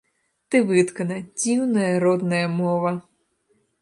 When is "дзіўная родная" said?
1.43-2.43